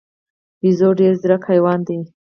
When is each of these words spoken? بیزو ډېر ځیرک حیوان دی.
بیزو 0.61 0.89
ډېر 0.99 1.13
ځیرک 1.21 1.41
حیوان 1.51 1.79
دی. 1.87 1.99